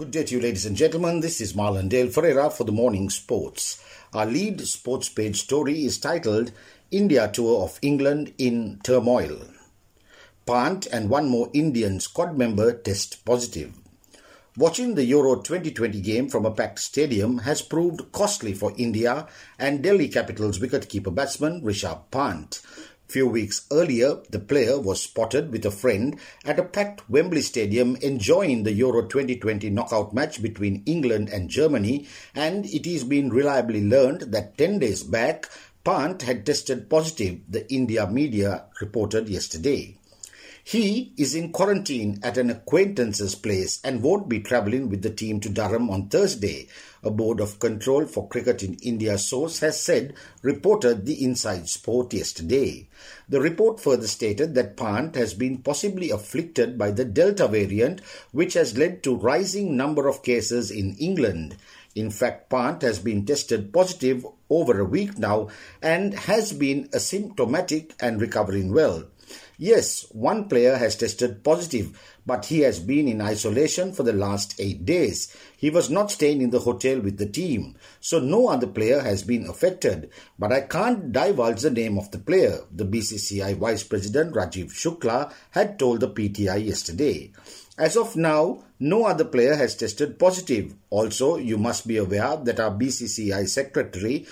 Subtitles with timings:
[0.00, 1.20] Good day to you, ladies and gentlemen.
[1.20, 3.84] This is Marlon Dale Ferreira for the Morning Sports.
[4.14, 6.52] Our lead sports page story is titled
[6.90, 9.42] India Tour of England in Turmoil.
[10.46, 13.74] Pant and one more Indian squad member test positive.
[14.56, 19.28] Watching the Euro 2020 game from a packed stadium has proved costly for India
[19.58, 22.62] and Delhi Capitals wicketkeeper batsman Rishabh Pant.
[23.10, 27.96] Few weeks earlier, the player was spotted with a friend at a packed Wembley Stadium
[27.96, 33.82] enjoying the Euro 2020 knockout match between England and Germany, and it is been reliably
[33.84, 35.50] learned that 10 days back,
[35.82, 39.98] Pant had tested positive, the India media reported yesterday.
[40.62, 45.40] He is in quarantine at an acquaintance's place and won't be travelling with the team
[45.40, 46.68] to Durham on Thursday,
[47.02, 52.12] a Board of Control for Cricket in India source has said, reported the Inside Sport
[52.12, 52.88] yesterday.
[53.28, 58.02] The report further stated that Pant has been possibly afflicted by the Delta variant,
[58.32, 61.56] which has led to rising number of cases in England.
[61.94, 65.48] In fact, Pant has been tested positive over a week now
[65.80, 69.06] and has been asymptomatic and recovering well.
[69.62, 71.92] Yes, one player has tested positive,
[72.24, 75.36] but he has been in isolation for the last eight days.
[75.54, 79.22] He was not staying in the hotel with the team, so no other player has
[79.22, 80.08] been affected.
[80.38, 85.30] But I can't divulge the name of the player, the BCCI Vice President Rajiv Shukla
[85.50, 87.30] had told the PTI yesterday.
[87.76, 90.74] As of now, no other player has tested positive.
[90.88, 94.26] Also, you must be aware that our BCCI Secretary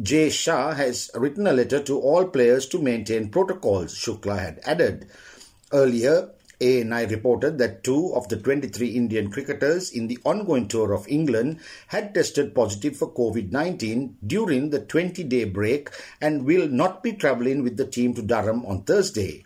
[0.00, 5.08] Jay Shah has written a letter to all players to maintain protocols, Shukla had added.
[5.72, 11.06] Earlier, ANI reported that two of the 23 Indian cricketers in the ongoing tour of
[11.06, 17.02] England had tested positive for COVID 19 during the 20 day break and will not
[17.02, 19.44] be travelling with the team to Durham on Thursday.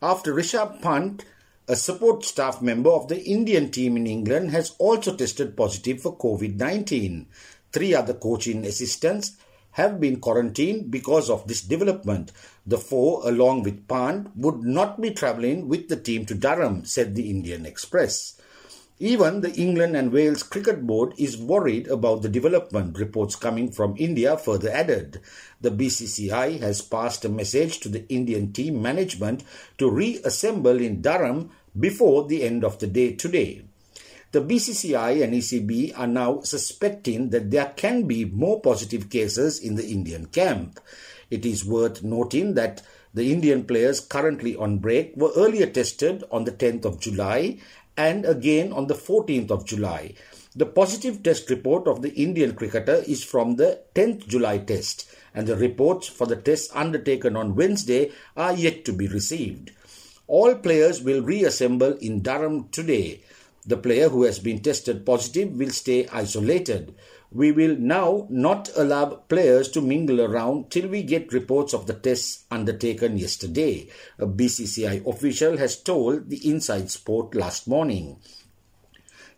[0.00, 1.24] After Rishabh Pant,
[1.68, 6.16] a support staff member of the Indian team in England, has also tested positive for
[6.16, 7.26] COVID 19.
[7.72, 9.36] Three other coaching assistants
[9.76, 12.32] have been quarantined because of this development.
[12.66, 17.14] The four, along with Pant, would not be travelling with the team to Durham, said
[17.14, 18.40] the Indian Express.
[18.98, 23.94] Even the England and Wales Cricket Board is worried about the development, reports coming from
[23.98, 25.20] India further added.
[25.60, 29.44] The BCCI has passed a message to the Indian team management
[29.76, 33.66] to reassemble in Durham before the end of the day today.
[34.32, 39.76] The BCCI and ECB are now suspecting that there can be more positive cases in
[39.76, 40.80] the Indian camp.
[41.30, 42.82] It is worth noting that
[43.14, 47.58] the Indian players currently on break were earlier tested on the 10th of July
[47.96, 50.14] and again on the 14th of July.
[50.56, 55.46] The positive test report of the Indian cricketer is from the 10th July test, and
[55.46, 59.70] the reports for the tests undertaken on Wednesday are yet to be received.
[60.26, 63.22] All players will reassemble in Durham today.
[63.66, 66.94] The player who has been tested positive will stay isolated.
[67.32, 71.94] We will now not allow players to mingle around till we get reports of the
[71.94, 73.88] tests undertaken yesterday,
[74.20, 78.20] a BCCI official has told the Inside Sport last morning.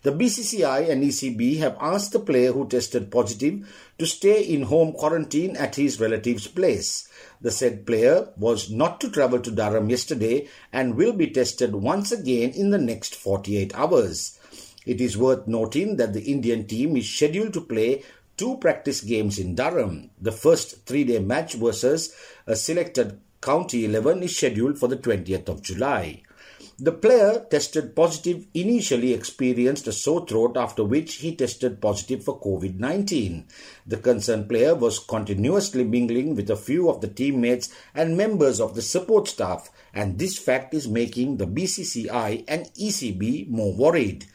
[0.02, 4.92] The BCCI and ECB have asked the player who tested positive to stay in home
[4.92, 7.08] quarantine at his relative's place.
[7.40, 12.12] The said player was not to travel to Durham yesterday and will be tested once
[12.12, 14.38] again in the next 48 hours.
[14.86, 18.04] It is worth noting that the Indian team is scheduled to play
[18.36, 20.10] two practice games in Durham.
[20.20, 22.14] The first three day match versus
[22.46, 26.22] a selected county 11 is scheduled for the 20th of July.
[26.80, 32.40] The player tested positive initially experienced a sore throat after which he tested positive for
[32.40, 33.48] COVID 19.
[33.84, 38.76] The concerned player was continuously mingling with a few of the teammates and members of
[38.76, 44.26] the support staff, and this fact is making the BCCI and ECB more worried.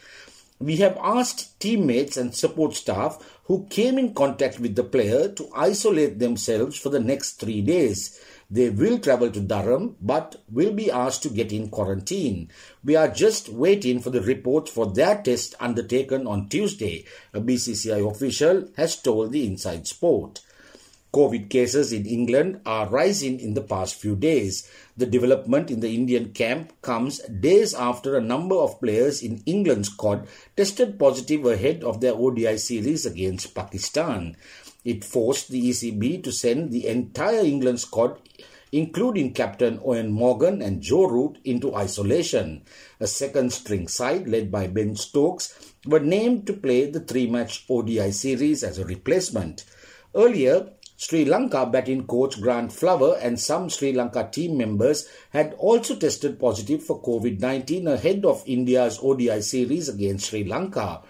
[0.59, 5.49] We have asked teammates and support staff who came in contact with the player to
[5.55, 8.19] isolate themselves for the next three days.
[8.53, 12.49] They will travel to Durham but will be asked to get in quarantine.
[12.83, 18.07] We are just waiting for the report for their test undertaken on Tuesday, a BCCI
[18.07, 20.41] official has told the Inside Sport.
[21.13, 24.67] COVID cases in England are rising in the past few days.
[24.97, 29.89] The development in the Indian camp comes days after a number of players in England's
[29.89, 30.27] squad
[30.57, 34.35] tested positive ahead of their ODI series against Pakistan.
[34.83, 38.17] It forced the ECB to send the entire England squad,
[38.71, 42.63] including captain Eoin Morgan and Joe Root, into isolation.
[42.99, 45.53] A second string side, led by Ben Stokes,
[45.85, 49.63] were named to play the three match ODI series as a replacement.
[50.15, 50.69] Earlier,
[51.05, 56.39] Sri Lanka batting coach Grant Flower and some Sri Lanka team members had also tested
[56.39, 61.01] positive for COVID 19 ahead of India's ODI series against Sri Lanka.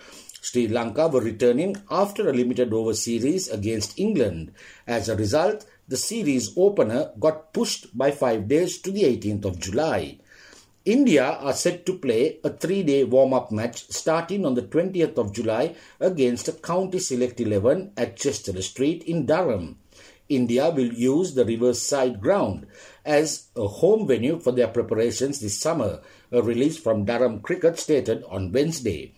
[0.41, 4.51] Sri Lanka were returning after a limited over series against England.
[4.87, 9.59] As a result, the series opener got pushed by five days to the 18th of
[9.59, 10.17] July.
[10.85, 15.19] India are set to play a three day warm up match starting on the 20th
[15.19, 19.77] of July against a county select 11 at Chester Street in Durham.
[20.35, 22.67] India will use the Riverside ground
[23.05, 26.01] as a home venue for their preparations this summer,
[26.31, 29.13] a release from Durham Cricket stated on Wednesday.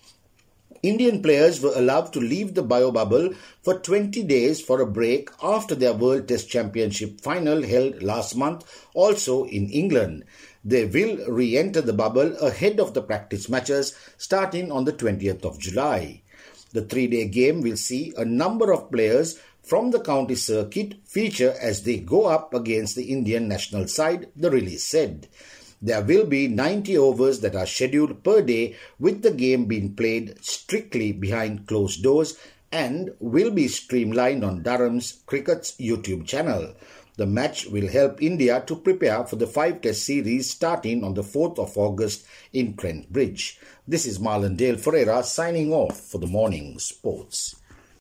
[0.83, 3.33] Indian players were allowed to leave the bio bubble
[3.63, 8.63] for 20 days for a break after their World Test Championship final held last month,
[8.93, 10.25] also in England.
[10.63, 15.43] They will re enter the bubble ahead of the practice matches starting on the 20th
[15.43, 16.21] of July.
[16.73, 21.55] The three day game will see a number of players from the county circuit feature
[21.59, 25.27] as they go up against the Indian national side, the release said.
[25.81, 30.43] There will be 90 overs that are scheduled per day, with the game being played
[30.43, 32.37] strictly behind closed doors
[32.71, 36.75] and will be streamlined on Durham's Cricket's YouTube channel.
[37.17, 41.23] The match will help India to prepare for the five test series starting on the
[41.23, 43.57] 4th of August in Trent Bridge.
[43.87, 47.55] This is Marlon Dale Ferreira signing off for the morning sports.